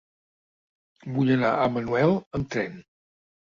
Vull 1.17 1.29
anar 1.35 1.53
a 1.55 1.69
Manuel 1.75 2.17
amb 2.41 2.51
tren. 2.57 2.83